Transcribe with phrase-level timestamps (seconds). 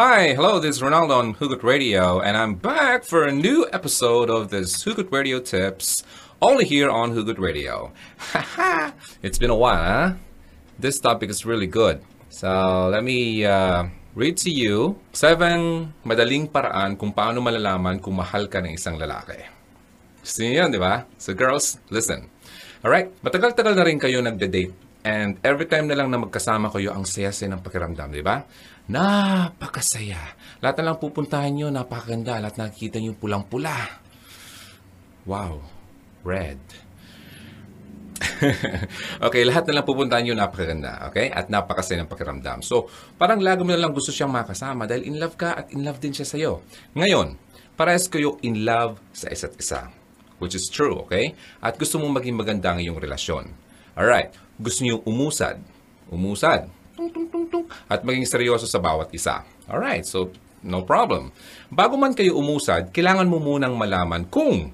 [0.00, 4.32] Hi, hello, this is Ronaldo on Hugot Radio, and I'm back for a new episode
[4.32, 6.00] of this Hugot Radio Tips,
[6.40, 7.92] only here on Hugot Radio.
[9.20, 10.08] It's been a while, huh?
[10.80, 12.00] This topic is really good.
[12.32, 12.48] So,
[12.88, 18.64] let me uh, read to you seven madaling paraan kung paano malalaman kung mahal ka
[18.64, 19.36] ng isang lalaki.
[20.24, 21.04] Gusto niyo yun, di ba?
[21.20, 22.24] So, girls, listen.
[22.80, 24.89] Alright, matagal-tagal na rin kayo nagde-date.
[25.00, 28.44] And every time na lang na magkasama kayo, ang saya-saya ng pakiramdam, di ba?
[28.90, 30.36] Napakasaya.
[30.60, 32.36] Lahat na lang pupuntahan nyo, napakaganda.
[32.36, 33.76] Lahat nakikita nyo pulang-pula.
[35.24, 35.64] Wow.
[36.20, 36.60] Red.
[39.26, 41.08] okay, lahat na lang pupuntahan nyo napakaganda.
[41.08, 41.32] Okay?
[41.32, 42.60] At napakasaya ng pakiramdam.
[42.60, 45.80] So, parang lagi mo na lang gusto siyang makasama dahil in love ka at in
[45.80, 46.52] love din siya sa'yo.
[46.92, 47.40] Ngayon,
[47.80, 49.88] parehas kayo in love sa isa't isa.
[50.40, 51.32] Which is true, okay?
[51.64, 53.69] At gusto mong maging maganda ang iyong relasyon.
[53.94, 55.58] Alright, gusto niyo umusad.
[56.10, 56.66] Umusad.
[56.94, 57.64] Tung, tung, tung, tung.
[57.86, 59.42] At maging seryoso sa bawat isa.
[59.70, 60.30] Alright, so
[60.60, 61.32] no problem.
[61.72, 64.72] Bago man kayo umusad, kailangan mo munang malaman kung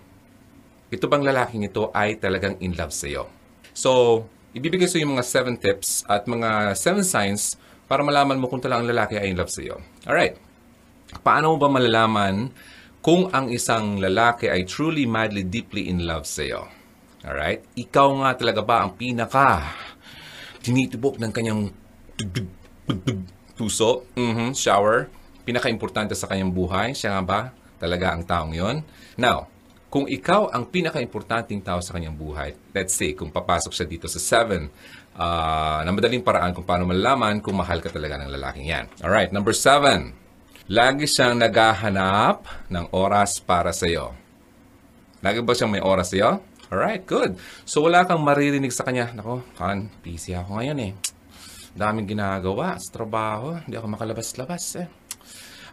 [0.87, 3.27] ito bang lalaking ito ay talagang in love sa iyo.
[3.75, 4.23] So,
[4.55, 7.59] ibibigay sa iyo mga 7 tips at mga 7 signs
[7.91, 9.83] para malaman mo kung talagang lalaki ay in love sa iyo.
[10.07, 10.39] Alright.
[11.23, 12.51] Paano mo ba malalaman
[13.03, 16.63] kung ang isang lalaki ay truly, madly, deeply in love sa iyo?
[17.27, 17.67] Alright?
[17.75, 19.75] Ikaw nga talaga ba ang pinaka
[20.63, 21.75] tinitibok ng kanyang
[23.59, 24.07] puso?
[24.15, 25.11] Mhm, shower.
[25.43, 26.95] Pinaka-importante sa kanyang buhay.
[26.95, 27.41] Siya nga ba
[27.83, 28.87] talaga ang taong yon?
[29.19, 29.51] Now,
[29.91, 34.19] kung ikaw ang pinaka-importanting tao sa kanyang buhay, let's say, kung papasok siya dito sa
[34.23, 34.71] 7,
[35.17, 38.87] uh, na madaling paraan kung paano malalaman kung mahal ka talaga ng lalaking yan.
[39.03, 40.15] Alright, number 7.
[40.67, 44.11] Lagi siyang naghahanap ng oras para sa iyo.
[45.23, 46.31] Lagi ba siyang may oras sa iyo?
[46.67, 47.39] Alright, good.
[47.63, 49.15] So wala kang maririnig sa kanya.
[49.15, 50.93] Nako, kan, busy ako ngayon eh.
[51.79, 53.55] Daming ginagawa sa trabaho.
[53.63, 54.89] Hindi ako makalabas-labas eh.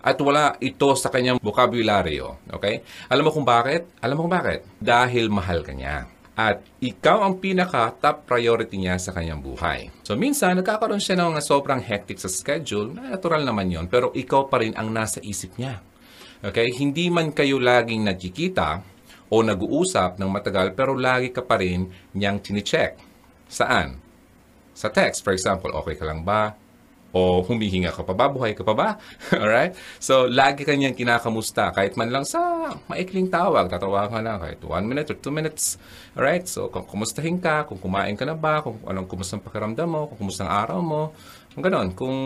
[0.04, 2.20] At wala ito sa kanyang vocabulary.
[2.46, 2.84] Okay?
[3.08, 3.88] Alam mo kung bakit?
[4.04, 4.68] Alam mo kung bakit?
[4.78, 6.06] Dahil mahal ka niya.
[6.36, 9.90] At ikaw ang pinaka-top priority niya sa kanyang buhay.
[10.04, 12.92] So minsan, nagkakaroon siya ng sobrang hectic sa schedule.
[12.94, 15.80] Natural naman yon Pero ikaw pa rin ang nasa isip niya.
[16.44, 16.68] Okay?
[16.76, 18.93] Hindi man kayo laging nagkikita,
[19.34, 23.02] o nag-uusap ng matagal pero lagi ka pa rin niyang tinicheck.
[23.50, 23.98] Saan?
[24.78, 26.54] Sa text, for example, okay ka lang ba?
[27.14, 28.26] O humihinga ka pa ba?
[28.30, 28.90] Buhay ka pa ba?
[29.42, 29.78] Alright?
[30.02, 31.70] So, lagi ka niyang kinakamusta.
[31.70, 35.78] Kahit man lang sa maikling tawag, tatawagan ka lang kahit 1 minute or 2 minutes.
[36.18, 36.50] Alright?
[36.50, 40.10] So, kung kumustahin ka, kung kumain ka na ba, kung anong kumusta ang pakiramdam mo,
[40.10, 41.02] kung kumusta ang araw mo,
[41.54, 41.94] ganon.
[41.94, 42.18] Kung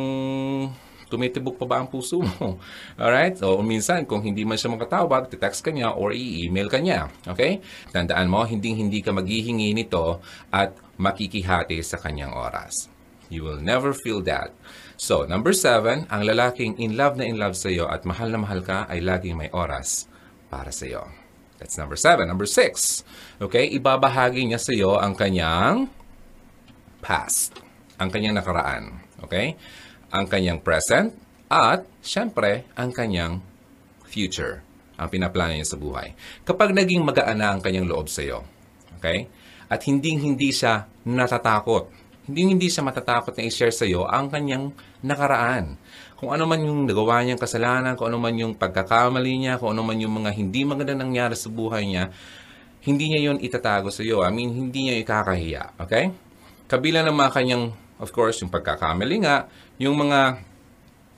[1.07, 2.59] tumitibok pa ba ang puso mo?
[3.01, 3.39] Alright?
[3.43, 7.07] O minsan, kung hindi man siya makatawag, text ka niya or i-email ka niya.
[7.23, 7.63] Okay?
[7.91, 10.19] Tandaan mo, hindi-hindi ka maghihingi nito
[10.51, 12.91] at makikihati sa kanyang oras.
[13.27, 14.55] You will never feel that.
[14.95, 18.39] So, number seven, ang lalaking in love na in love sa iyo at mahal na
[18.39, 20.07] mahal ka ay laging may oras
[20.47, 21.03] para sa iyo.
[21.59, 22.25] That's number seven.
[22.29, 23.03] Number six,
[23.41, 25.91] okay, ibabahagi niya sa iyo ang kanyang
[27.03, 27.57] past,
[27.99, 29.03] ang kanyang nakaraan.
[29.27, 29.59] Okay?
[30.11, 31.11] Ang kanyang present,
[31.47, 33.39] at, syempre, ang kanyang
[34.03, 34.63] future,
[34.99, 36.11] ang pinaplano niya sa buhay.
[36.43, 38.43] Kapag naging magaan na ang kanyang loob sa iyo,
[38.99, 39.31] okay?
[39.67, 41.91] At hindi-hindi siya natatakot,
[42.27, 45.79] hindi-hindi siya matatakot na i-share sa iyo ang kanyang nakaraan.
[46.19, 49.85] Kung ano man yung nagawa niyang kasalanan, kung ano man yung pagkakamali niya, kung ano
[49.85, 52.11] man yung mga hindi maganda nangyari sa buhay niya,
[52.83, 54.23] hindi niya yon itatago sa iyo.
[54.23, 55.79] I mean, hindi niya ikakahiya.
[55.87, 56.11] Okay?
[56.67, 57.63] Kabila ng mga kanyang,
[57.97, 59.45] of course, yung pagkakamali nga,
[59.81, 60.47] yung mga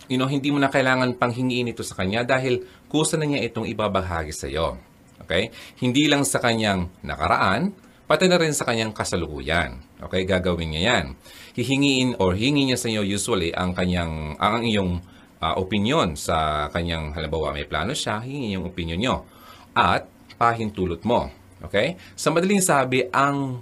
[0.10, 3.46] you know, hindi mo na kailangan pang hingiin ito sa kanya dahil kusa na niya
[3.46, 4.82] itong ibabahagi sa iyo.
[5.22, 5.54] Okay?
[5.78, 7.70] Hindi lang sa kanyang nakaraan,
[8.10, 9.78] pati na rin sa kanyang kasalukuyan.
[10.10, 10.26] Okay?
[10.26, 11.06] Gagawin niya yan.
[11.54, 14.98] Hihingiin or hingi niya sa iyo usually ang kanyang, ang iyong
[15.38, 19.16] uh, opinion sa kanyang, halimbawa may plano siya, hingi yung opinion niyo.
[19.78, 20.10] At
[20.42, 21.30] pahintulot mo.
[21.70, 22.02] Okay?
[22.18, 23.62] Sa madaling sabi, ang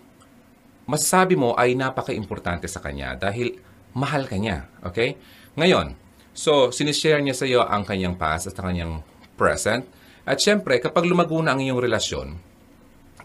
[0.87, 3.59] masasabi mo ay napaka-importante sa kanya dahil
[3.93, 4.71] mahal ka niya.
[4.87, 5.19] Okay?
[5.59, 5.93] Ngayon,
[6.31, 8.93] so, sinishare niya sa iyo ang kanyang past at ang kanyang
[9.35, 9.83] present.
[10.27, 12.39] At syempre, kapag lumago na ang iyong relasyon,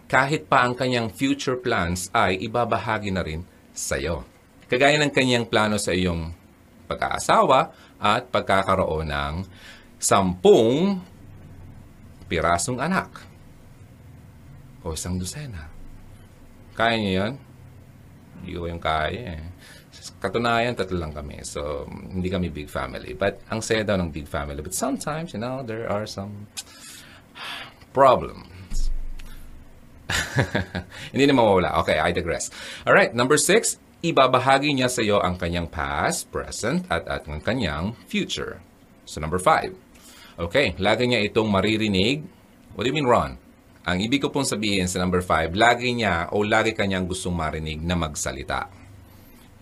[0.07, 3.41] kahit pa ang kanyang future plans ay ibabahagi na rin
[3.73, 4.27] sa iyo.
[4.69, 6.29] Kagaya ng kanyang plano sa iyong
[6.85, 9.35] pagkaasawa at pagkakaroon ng
[9.97, 10.99] sampung
[12.27, 13.23] pirasong anak
[14.83, 15.71] o isang dosena.
[16.75, 17.33] Kaya niyo yan?
[18.43, 19.43] Hindi ko yung kaya eh.
[20.19, 21.39] Katunayan, tatlo lang kami.
[21.47, 23.15] So, hindi kami big family.
[23.15, 24.59] But, ang saya daw ng big family.
[24.59, 26.51] But sometimes, you know, there are some
[27.95, 28.91] problems.
[31.15, 31.79] hindi na mawawala.
[31.85, 32.51] Okay, I digress.
[32.83, 37.95] Alright, number six, ibabahagi niya sa iyo ang kanyang past, present, at, at ang kanyang
[38.11, 38.59] future.
[39.07, 39.71] So number five.
[40.35, 42.25] Okay, lagi niya itong maririnig.
[42.75, 43.37] What do you mean, Ron?
[43.83, 47.83] Ang ibig ko pong sabihin sa number five, lagi niya o lagi kanyang gustong marinig
[47.83, 48.71] na magsalita.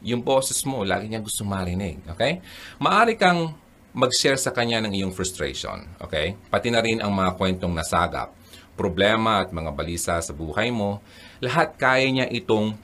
[0.06, 2.06] Yung boses mo, lagi niya gustong marinig.
[2.06, 2.38] Okay?
[2.77, 3.57] Maari kang
[3.97, 5.89] mag-share sa kanya ng iyong frustration.
[5.97, 6.38] Okay?
[6.53, 8.29] Pati na rin ang mga kwentong nasagap,
[8.77, 11.01] problema at mga balisa sa buhay mo,
[11.41, 12.77] lahat kaya niya itong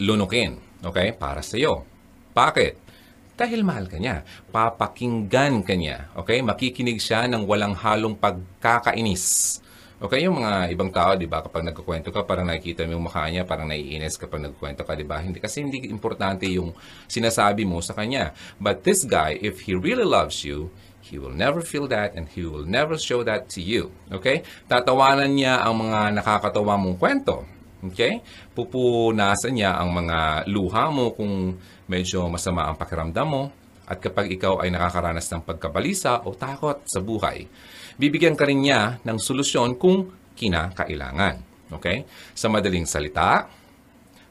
[0.00, 0.56] lunukin.
[0.80, 1.12] Okay?
[1.12, 1.84] Para sa iyo.
[2.32, 2.88] Bakit?
[3.36, 4.24] Dahil mahal ka niya.
[4.48, 6.08] Papakinggan ka niya.
[6.16, 6.40] Okay?
[6.40, 9.60] Makikinig siya ng walang halong pagkakainis.
[9.98, 13.26] Okay, yung mga ibang tao, di ba, kapag nagkukwento ka, parang nakikita mo yung mukha
[13.26, 15.18] niya, parang naiinis kapag nagkukwento ka, di ba?
[15.18, 16.70] Hindi, kasi hindi importante yung
[17.10, 18.30] sinasabi mo sa kanya.
[18.62, 20.70] But this guy, if he really loves you,
[21.02, 23.90] he will never feel that and he will never show that to you.
[24.06, 24.46] Okay?
[24.70, 27.42] Tatawanan niya ang mga nakakatawa mong kwento.
[27.90, 28.22] Okay?
[28.54, 31.58] Pupunasan niya ang mga luha mo kung
[31.90, 33.50] medyo masama ang pakiramdam mo
[33.88, 37.48] at kapag ikaw ay nakakaranas ng pagkabalisa o takot sa buhay.
[37.96, 41.40] Bibigyan ka rin niya ng solusyon kung kinakailangan.
[41.72, 42.04] Okay?
[42.36, 43.48] Sa madaling salita,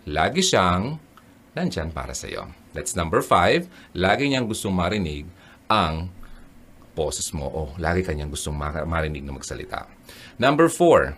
[0.07, 0.95] lagi siyang
[1.57, 2.45] nandyan para sa iyo.
[2.77, 3.65] That's number five.
[3.97, 5.25] Lagi niyang gustong marinig
[5.65, 6.13] ang
[6.93, 9.89] boses mo o lagi kanyang gustong ma- marinig na magsalita.
[10.37, 11.17] Number four,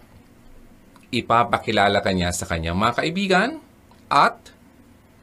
[1.11, 3.49] ipapakilala ka niya sa kanyang mga kaibigan
[4.11, 4.39] at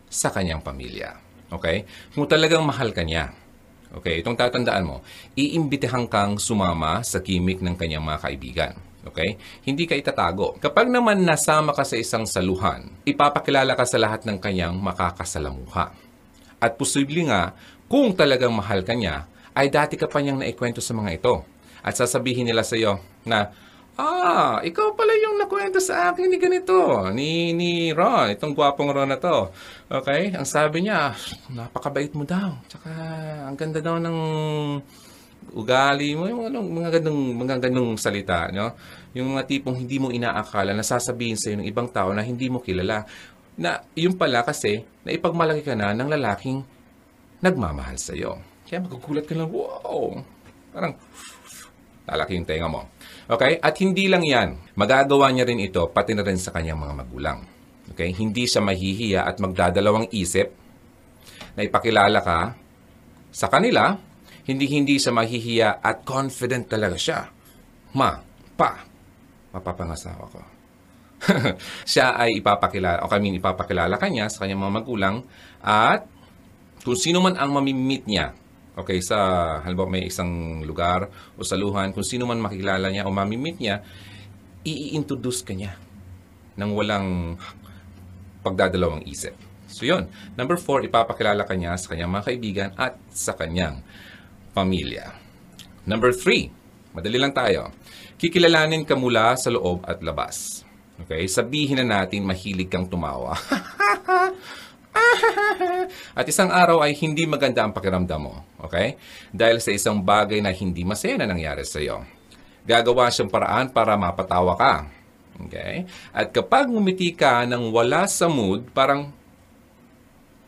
[0.09, 1.25] sa kanyang pamilya.
[1.53, 1.87] Okay?
[2.13, 3.31] Kung talagang mahal ka niya,
[3.95, 4.97] okay, itong tatandaan mo,
[5.39, 8.73] iimbitahan kang sumama sa kimik ng kanyang mga kaibigan.
[9.07, 9.39] Okay?
[9.63, 10.59] Hindi ka itatago.
[10.59, 15.95] Kapag naman nasama ka sa isang saluhan, ipapakilala ka sa lahat ng kanyang makakasalamuha.
[16.59, 17.55] At posible nga,
[17.87, 21.47] kung talagang mahal ka niya, ay dati ka pa niyang naikwento sa mga ito.
[21.87, 23.55] At sasabihin nila sa iyo na,
[23.97, 29.09] Ah, ikaw pala yung nakwento sa akin ni ganito, ni, ni Ron, itong gwapong Ron
[29.09, 29.49] na to.
[29.89, 30.37] Okay?
[30.37, 31.17] Ang sabi niya,
[31.49, 32.61] napakabait mo daw.
[32.69, 32.93] Tsaka,
[33.49, 34.19] ang ganda daw ng
[35.57, 38.77] ugali mo, yung anong, mga ganong, mga ganong salita, no?
[39.17, 43.09] Yung mga tipong hindi mo inaakala, nasasabihin sa'yo ng ibang tao na hindi mo kilala.
[43.57, 46.61] Na, yun pala kasi, na ipagmalaki ka na ng lalaking
[47.41, 48.37] nagmamahal sa'yo.
[48.69, 50.21] Kaya magugulat ka lang, wow!
[50.69, 50.93] Parang,
[52.05, 52.85] lalaki yung tenga mo.
[53.26, 53.58] Okay?
[53.58, 54.75] At hindi lang yan.
[54.78, 57.38] Magagawa niya rin ito pati na rin sa kanyang mga magulang.
[57.94, 58.14] Okay?
[58.14, 60.55] Hindi siya mahihiya at magdadalawang isip
[61.58, 62.55] na ipakilala ka
[63.34, 63.99] sa kanila.
[64.46, 67.26] Hindi-hindi siya mahihiya at confident talaga siya.
[67.99, 68.14] Ma,
[68.55, 68.87] pa,
[69.50, 70.40] mapapangasawa ko.
[71.90, 75.17] siya ay ipapakilala, o kami ipapakilala kanya sa kanyang mga magulang
[75.64, 76.06] at
[76.84, 78.37] kung sino man ang mamimit niya
[78.76, 79.17] Okay, sa
[79.64, 83.81] halimbawa may isang lugar o saluhan, kung sino man makilala niya o mamimit niya,
[84.69, 85.81] i-introduce ka niya
[86.61, 87.40] nang walang
[88.44, 89.32] pagdadalawang isip.
[89.67, 90.12] So yun.
[90.37, 93.81] Number four, ipapakilala ka niya sa kanyang mga kaibigan at sa kanyang
[94.52, 95.12] pamilya.
[95.88, 96.52] Number three,
[96.93, 97.73] madali lang tayo.
[98.17, 100.64] Kikilalanin ka mula sa loob at labas.
[101.05, 101.28] Okay?
[101.28, 103.37] Sabihin na natin mahilig kang tumawa.
[106.17, 108.41] At isang araw ay hindi maganda ang pakiramdam mo.
[108.65, 108.97] Okay?
[109.29, 112.01] Dahil sa isang bagay na hindi masaya na nangyari sa iyo.
[112.65, 114.89] Gagawa siyang paraan para mapatawa ka.
[115.45, 115.85] Okay?
[116.17, 119.13] At kapag ngumiti ka nang wala sa mood, parang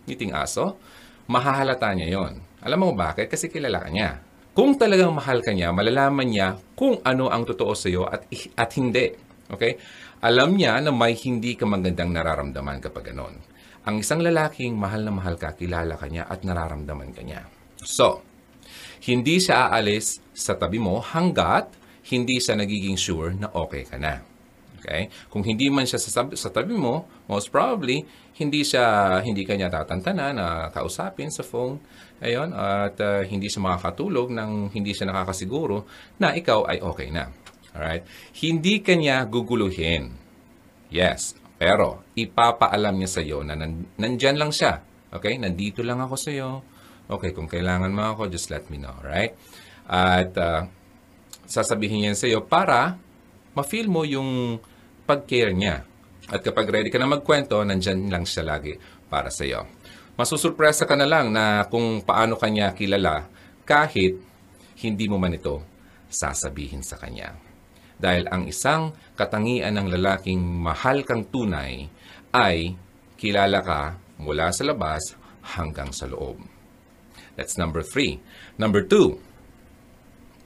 [0.08, 0.80] ngiting aso,
[1.28, 2.40] mahahalata niya yon.
[2.64, 3.28] Alam mo bakit?
[3.28, 4.24] Kasi kilala ka niya.
[4.56, 8.24] Kung talagang mahal ka niya, malalaman niya kung ano ang totoo sa iyo at,
[8.56, 9.12] at hindi.
[9.52, 9.76] Okay?
[10.24, 13.36] Alam niya na may hindi ka magandang nararamdaman kapag ganon.
[13.88, 17.48] Ang isang lalaking mahal na mahal ka, kilala ka niya at nararamdaman ka niya.
[17.80, 18.20] So,
[19.08, 21.72] hindi siya aalis sa tabi mo hanggat
[22.12, 24.20] hindi siya nagiging sure na okay ka na.
[24.76, 25.08] Okay?
[25.32, 28.04] Kung hindi man siya sa, sa tabi mo, most probably,
[28.36, 31.80] hindi siya, hindi kanya tatantana na kausapin sa phone.
[32.20, 35.88] Ayun, at uh, hindi siya makakatulog nang hindi siya nakakasiguro
[36.20, 37.32] na ikaw ay okay na.
[37.72, 38.04] Alright?
[38.36, 40.12] Hindi kanya guguluhin.
[40.92, 44.78] Yes, pero ipapaalam niya sa iyo na nan- nandyan lang siya.
[45.10, 45.36] Okay?
[45.36, 46.62] Nandito lang ako sa iyo.
[47.08, 49.34] Okay, kung kailangan mo ako, just let me know, right?
[49.88, 50.68] At uh,
[51.48, 52.94] sasabihin niya sa iyo para
[53.58, 54.62] ma-feel mo yung
[55.08, 55.82] pag-care niya.
[56.28, 58.76] At kapag ready ka na magkwento, nandyan lang siya lagi
[59.08, 59.66] para sa iyo.
[60.14, 63.26] Masusurpresa ka na lang na kung paano kanya kilala
[63.64, 64.20] kahit
[64.78, 65.64] hindi mo man ito
[66.12, 67.47] sasabihin sa kanya.
[67.98, 71.90] Dahil ang isang katangian ng lalaking mahal kang tunay
[72.30, 72.78] ay
[73.18, 75.18] kilala ka mula sa labas
[75.58, 76.38] hanggang sa loob.
[77.34, 78.22] That's number three.
[78.58, 79.18] Number two,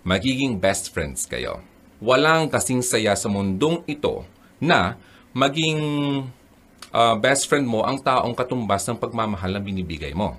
[0.04, 1.64] magiging best friends kayo.
[2.00, 4.24] Walang kasing saya sa mundong ito
[4.60, 4.96] na
[5.32, 5.80] maging
[6.92, 10.36] uh, best friend mo ang taong katumbas ng pagmamahal na binibigay mo.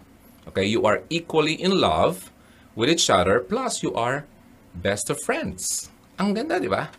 [0.50, 2.29] Okay, you are equally in love
[2.75, 4.27] with each other plus you are
[4.75, 5.89] best of friends.
[6.20, 6.91] Ang ganda, di ba?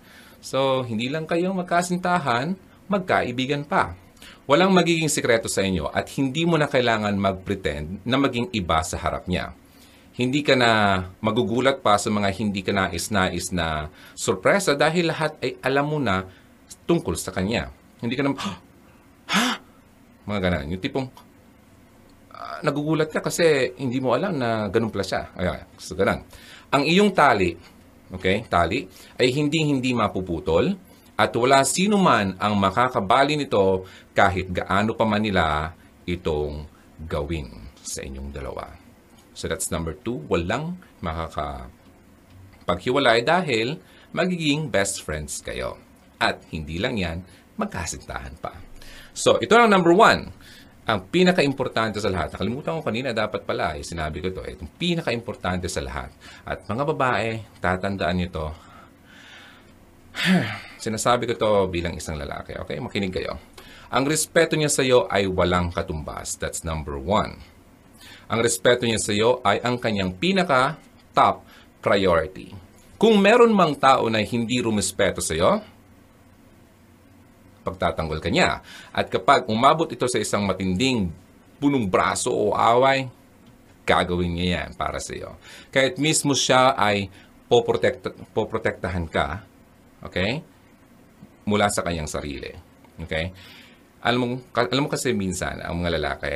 [0.44, 2.52] So, hindi lang kayo magkasintahan,
[2.92, 3.96] magkaibigan pa.
[4.44, 9.00] Walang magiging sikreto sa inyo at hindi mo na kailangan mag-pretend na maging iba sa
[9.00, 9.56] harap niya.
[10.12, 15.56] Hindi ka na magugulat pa sa mga hindi ka nais-nais na sorpresa dahil lahat ay
[15.64, 16.28] alam mo na
[16.84, 17.72] tungkol sa kanya.
[18.04, 18.36] Hindi ka na,
[19.32, 19.56] ha?
[20.28, 20.76] Mga ganun.
[20.76, 21.08] Yung tipong,
[22.36, 25.32] ah, nagugulat ka kasi hindi mo alam na ganun pala siya.
[25.40, 26.20] Ayan, so ganun.
[26.68, 27.56] Ang iyong tali,
[28.14, 28.86] okay, tali,
[29.18, 30.72] ay hindi-hindi mapuputol
[31.14, 35.70] at wala sino man ang makakabali nito kahit gaano pa man nila
[36.06, 36.66] itong
[37.06, 38.66] gawin sa inyong dalawa.
[39.34, 41.68] So that's number two, walang makaka
[42.64, 43.78] paghiwalay dahil
[44.14, 45.76] magiging best friends kayo.
[46.22, 47.18] At hindi lang yan,
[47.58, 48.54] magkasintahan pa.
[49.14, 50.30] So, ito ang number one.
[50.84, 52.36] Ang pinaka-importante sa lahat.
[52.36, 54.44] Nakalimutan ko kanina, dapat pala, eh, sinabi ko ito.
[54.44, 56.12] Eh, itong pinaka-importante sa lahat.
[56.44, 58.48] At mga babae, tatandaan nyo to.
[60.84, 62.52] Sinasabi ko to bilang isang lalaki.
[62.60, 62.76] Okay?
[62.84, 63.40] Makinig kayo.
[63.88, 66.36] Ang respeto niya sa iyo ay walang katumbas.
[66.36, 67.40] That's number one.
[68.28, 71.48] Ang respeto niya sa iyo ay ang kanyang pinaka-top
[71.80, 72.52] priority.
[73.00, 75.64] Kung meron mang tao na hindi rumispeto sa iyo,
[77.64, 78.60] pagtatanggol ka niya.
[78.92, 81.08] At kapag umabot ito sa isang matinding
[81.56, 83.08] punong braso o away,
[83.88, 85.36] gagawin niya yan para sa iyo.
[85.72, 87.08] Kahit mismo siya ay
[87.48, 89.44] poprotekta, poprotektahan ka,
[90.04, 90.44] okay?
[91.44, 92.52] Mula sa kanyang sarili.
[93.00, 93.32] Okay?
[94.04, 96.34] Alam mo, alam mo kasi minsan, ang mga lalaki,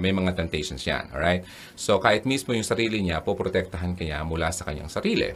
[0.00, 1.12] may mga temptations yan.
[1.12, 1.44] Alright?
[1.76, 5.28] So, kahit mismo yung sarili niya, poprotektahan kanya mula sa kanyang sarili.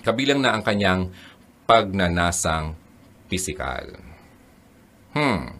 [0.00, 1.12] Kabilang na ang kanyang
[1.68, 2.72] pagnanasang
[3.28, 4.00] physical.
[5.12, 5.54] Hmm.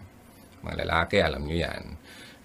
[0.65, 1.95] Mga lalaki, alam nyo yan.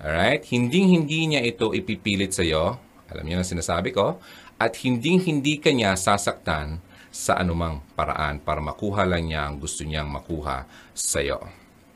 [0.03, 0.43] Alright?
[0.51, 2.77] Hinding-hindi niya ito ipipilit sa iyo.
[3.09, 4.19] Alam niyo ang sinasabi ko.
[4.59, 10.67] At hinding-hindi kanya sasaktan sa anumang paraan para makuha lang niya ang gusto niyang makuha
[10.93, 11.39] sa iyo.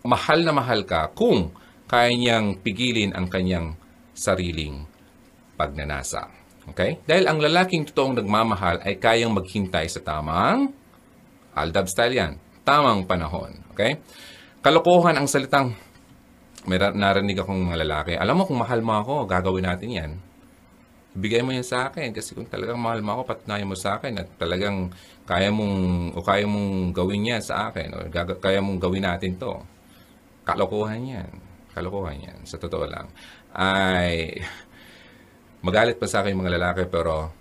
[0.08, 1.52] Mahal na mahal ka kung
[1.86, 3.76] kaya niyang pigilin ang kanyang
[4.16, 4.88] sariling
[5.60, 6.32] pagnanasa.
[6.74, 7.00] Okay?
[7.04, 10.72] Dahil ang lalaking totoong nagmamahal ay kayang maghintay sa tamang
[11.58, 12.34] Aldab style yan.
[12.68, 13.56] Tamang panahon.
[13.72, 14.04] Okay?
[14.60, 15.72] Kalokohan ang salitang
[16.68, 18.14] may narinig akong mga lalaki.
[18.20, 20.12] Alam mo, kung mahal mo ako, gagawin natin yan.
[21.16, 22.12] Ibigay mo yan sa akin.
[22.12, 24.92] Kasi kung talagang mahal mo ako, patunayan mo sa akin at talagang
[25.24, 28.12] kaya mong, o kaya mong gawin yan sa akin, o
[28.44, 29.64] kaya mong gawin natin to.
[30.44, 31.32] Kalokohan yan.
[31.72, 32.38] Kalokohan yan.
[32.44, 33.08] Sa totoo lang.
[33.56, 34.36] Ay,
[35.64, 37.32] magalit pa sa akin mga lalaki, pero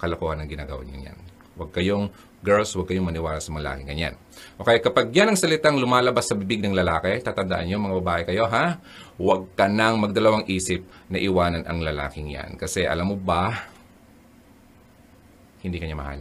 [0.00, 1.18] kalokohan ang ginagawa niyo yan.
[1.60, 2.08] Huwag kayong,
[2.46, 4.14] girls, huwag kayong maniwala sa mga lalaking ganyan.
[4.62, 8.46] Okay, kapag yan ang salitang lumalabas sa bibig ng lalaki, tatandaan niyo, mga babae kayo,
[8.46, 8.78] ha?
[9.18, 12.54] Huwag ka nang magdalawang isip na iwanan ang lalaking yan.
[12.54, 13.50] Kasi alam mo ba,
[15.66, 16.20] hindi kanya mahal.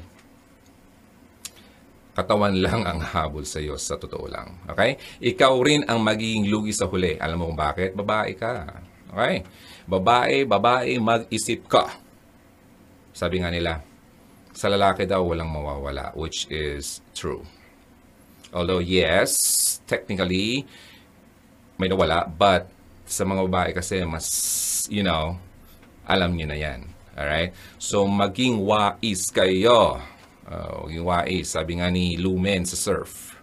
[2.16, 4.64] Katawan lang ang habol sa iyo sa totoo lang.
[4.72, 4.98] Okay?
[5.20, 7.20] Ikaw rin ang magiging lugi sa huli.
[7.20, 7.92] Alam mo kung bakit?
[7.92, 8.82] Babae ka.
[9.12, 9.44] Okay?
[9.86, 11.92] Babae, babae, mag-isip ka.
[13.12, 13.84] Sabi nga nila,
[14.56, 17.44] sa lalaki daw walang mawawala, which is true.
[18.56, 19.36] Although yes,
[19.84, 20.64] technically,
[21.76, 22.72] may nawala, but
[23.04, 24.28] sa mga babae kasi mas,
[24.88, 25.36] you know,
[26.08, 26.88] alam niyo na yan.
[27.20, 27.52] Alright?
[27.76, 30.00] So, maging wais kayo.
[30.48, 33.36] Uh, maging wais, sabi nga ni Lumen sa surf.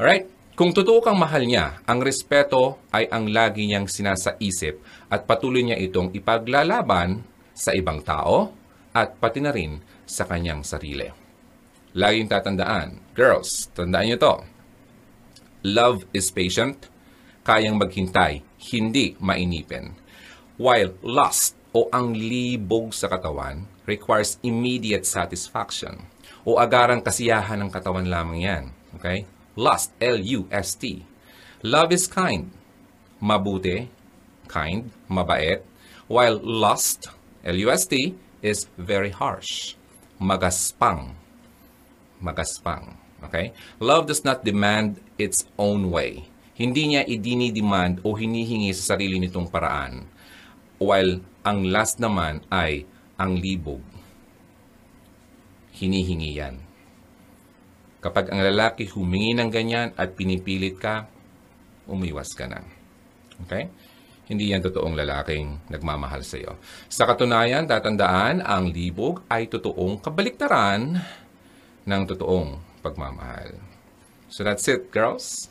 [0.00, 0.32] Alright?
[0.58, 5.78] Kung totoo kang mahal niya, ang respeto ay ang lagi niyang sinasaisip at patuloy niya
[5.78, 7.22] itong ipaglalaban
[7.54, 8.57] sa ibang tao
[8.98, 11.06] at pati na rin sa kanyang sarili.
[11.94, 14.34] Laging tatandaan, girls, tandaan niyo to.
[15.62, 16.90] Love is patient,
[17.46, 18.42] kayang maghintay,
[18.74, 19.94] hindi mainipin.
[20.58, 26.10] While lust o ang libog sa katawan requires immediate satisfaction
[26.42, 28.64] o agarang kasiyahan ng katawan lamang yan.
[28.98, 29.24] Okay?
[29.58, 30.82] Lust, L-U-S-T.
[31.66, 32.54] Love is kind,
[33.18, 33.90] mabuti,
[34.46, 35.66] kind, mabait,
[36.06, 37.10] while lust,
[37.42, 38.14] L-U-S-T,
[38.44, 39.74] is very harsh,
[40.18, 41.14] magaspang,
[42.22, 42.94] magaspang.
[43.24, 43.50] Okay?
[43.82, 46.26] Love does not demand its own way.
[46.58, 50.06] Hindi niya idinidemand o hinihingi sa sarili nitong paraan.
[50.78, 52.86] While ang last naman ay
[53.18, 53.82] ang libog.
[55.78, 56.56] Hinihingi yan.
[57.98, 61.10] Kapag ang lalaki humingi ng ganyan at pinipilit ka,
[61.90, 62.62] umiwas ka na.
[63.46, 63.70] Okay?
[64.28, 66.60] Hindi yan totoong lalaking nagmamahal sa iyo.
[66.92, 71.00] Sa katunayan, tatandaan, ang libog ay totoong kabaliktaran
[71.88, 73.56] ng totoong pagmamahal.
[74.28, 75.48] So that's it, girls.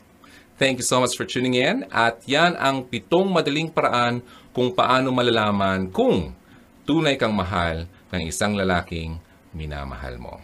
[0.61, 1.89] Thank you so much for tuning in.
[1.89, 4.21] At yan ang pitong madaling paraan
[4.53, 6.37] kung paano malalaman kung
[6.85, 9.17] tunay kang mahal ng isang lalaking
[9.57, 10.37] minamahal mo.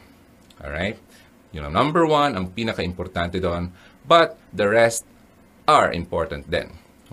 [0.58, 0.98] Alright?
[1.54, 3.70] Yun ang number one, ang pinaka-importante doon.
[4.02, 5.06] But the rest
[5.70, 6.50] are important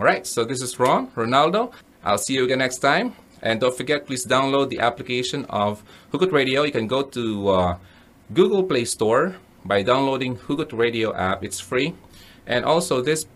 [0.01, 0.07] then.
[0.07, 1.73] Alright, so this is Ron, Ronaldo.
[2.05, 3.15] I'll see you again next time.
[3.43, 6.63] And don't forget, please download the application of Hugot Radio.
[6.63, 7.77] You can go to uh,
[8.33, 11.45] Google Play Store by downloading Hugot Radio app.
[11.45, 11.95] It's free.
[12.47, 13.27] And also, this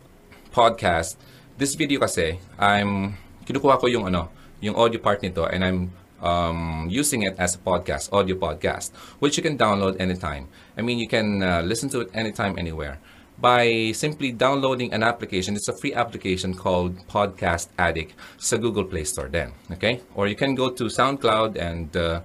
[0.53, 1.17] podcast,
[1.57, 3.17] this video kasi, I'm,
[3.47, 4.29] kinukuha ko yung ano,
[4.61, 5.93] yung audio part nito and I'm
[6.25, 10.49] um, using it as a podcast, audio podcast, which you can download anytime.
[10.77, 13.01] I mean, you can uh, listen to it anytime, anywhere
[13.39, 15.57] by simply downloading an application.
[15.57, 20.01] It's a free application called Podcast Addict sa Google Play Store then, okay?
[20.15, 22.21] Or you can go to SoundCloud and uh,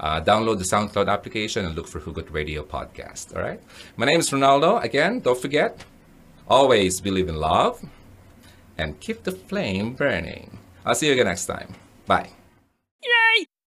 [0.00, 3.60] uh, download the SoundCloud application and look for Hugot Radio Podcast, all right?
[3.96, 4.82] My name is Ronaldo.
[4.82, 5.84] Again, don't forget,
[6.48, 7.80] always believe in love
[8.76, 10.58] and keep the flame burning.
[10.84, 11.74] I'll see you again next time.
[12.06, 12.37] Bye.